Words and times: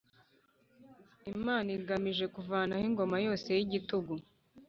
Imana 1.33 1.67
igamije 1.77 2.25
kuvanaho 2.35 2.83
ingoma 2.89 3.15
yose 3.27 3.47
y’igitugu 3.57 4.13